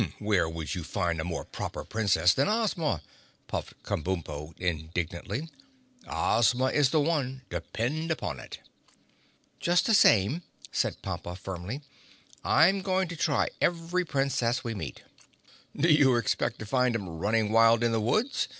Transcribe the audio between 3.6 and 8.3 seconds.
Kabumpo indignantly. "Ozma is the one—depend